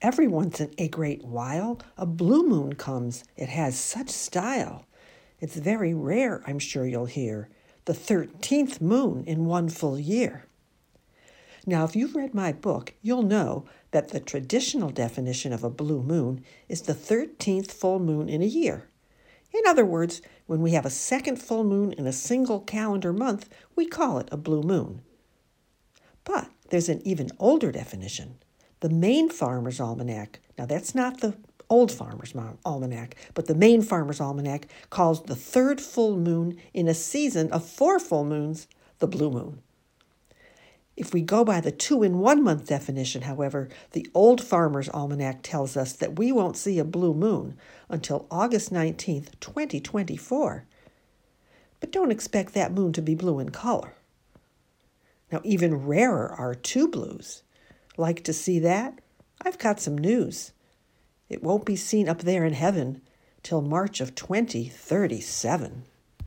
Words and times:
Every 0.00 0.28
once 0.28 0.60
in 0.60 0.72
a 0.78 0.86
great 0.86 1.24
while, 1.24 1.80
a 1.96 2.06
blue 2.06 2.46
moon 2.46 2.74
comes. 2.74 3.24
It 3.36 3.48
has 3.48 3.76
such 3.76 4.10
style. 4.10 4.86
It's 5.40 5.56
very 5.56 5.92
rare, 5.92 6.40
I'm 6.46 6.60
sure 6.60 6.86
you'll 6.86 7.06
hear, 7.06 7.48
the 7.84 7.94
13th 7.94 8.80
moon 8.80 9.24
in 9.24 9.46
one 9.46 9.68
full 9.68 9.98
year. 9.98 10.44
Now, 11.66 11.84
if 11.84 11.96
you've 11.96 12.14
read 12.14 12.32
my 12.32 12.52
book, 12.52 12.94
you'll 13.02 13.24
know 13.24 13.64
that 13.90 14.10
the 14.10 14.20
traditional 14.20 14.90
definition 14.90 15.52
of 15.52 15.64
a 15.64 15.70
blue 15.70 16.02
moon 16.04 16.44
is 16.68 16.82
the 16.82 16.94
13th 16.94 17.72
full 17.72 17.98
moon 17.98 18.28
in 18.28 18.40
a 18.40 18.46
year. 18.46 18.88
In 19.52 19.62
other 19.66 19.84
words, 19.84 20.22
when 20.46 20.62
we 20.62 20.72
have 20.72 20.86
a 20.86 20.90
second 20.90 21.42
full 21.42 21.64
moon 21.64 21.92
in 21.92 22.06
a 22.06 22.12
single 22.12 22.60
calendar 22.60 23.12
month, 23.12 23.48
we 23.74 23.84
call 23.84 24.18
it 24.18 24.28
a 24.30 24.36
blue 24.36 24.62
moon. 24.62 25.02
But 26.22 26.50
there's 26.70 26.88
an 26.88 27.02
even 27.04 27.30
older 27.40 27.72
definition 27.72 28.38
the 28.80 28.88
Maine 28.88 29.28
Farmer's 29.28 29.80
Almanac. 29.80 30.40
Now, 30.56 30.66
that's 30.66 30.94
not 30.94 31.20
the 31.20 31.36
Old 31.70 31.92
Farmer's 31.92 32.34
Almanac, 32.64 33.16
but 33.34 33.46
the 33.46 33.54
Maine 33.54 33.82
Farmer's 33.82 34.20
Almanac 34.20 34.66
calls 34.90 35.22
the 35.22 35.36
third 35.36 35.80
full 35.80 36.16
moon 36.16 36.58
in 36.72 36.88
a 36.88 36.94
season 36.94 37.50
of 37.52 37.68
four 37.68 37.98
full 37.98 38.24
moons 38.24 38.68
the 38.98 39.06
blue 39.06 39.30
moon. 39.30 39.62
If 40.96 41.14
we 41.14 41.22
go 41.22 41.44
by 41.44 41.60
the 41.60 41.70
two 41.70 42.02
in 42.02 42.18
one 42.18 42.42
month 42.42 42.66
definition, 42.66 43.22
however, 43.22 43.68
the 43.92 44.08
Old 44.14 44.42
Farmer's 44.42 44.88
Almanac 44.88 45.42
tells 45.42 45.76
us 45.76 45.92
that 45.92 46.18
we 46.18 46.32
won't 46.32 46.56
see 46.56 46.78
a 46.78 46.84
blue 46.84 47.14
moon 47.14 47.56
until 47.88 48.26
August 48.30 48.72
19th, 48.72 49.38
2024. 49.38 50.64
But 51.78 51.92
don't 51.92 52.10
expect 52.10 52.54
that 52.54 52.72
moon 52.72 52.92
to 52.94 53.02
be 53.02 53.14
blue 53.14 53.38
in 53.38 53.50
color. 53.50 53.94
Now, 55.30 55.40
even 55.44 55.86
rarer 55.86 56.32
are 56.32 56.54
two 56.54 56.88
blues. 56.88 57.42
Like 57.98 58.22
to 58.24 58.32
see 58.32 58.60
that? 58.60 59.00
I've 59.42 59.58
got 59.58 59.80
some 59.80 59.98
news. 59.98 60.52
It 61.28 61.42
won't 61.42 61.64
be 61.64 61.76
seen 61.76 62.08
up 62.08 62.20
there 62.20 62.44
in 62.44 62.54
heaven 62.54 63.02
till 63.42 63.60
March 63.60 64.00
of 64.00 64.14
2037. 64.14 65.82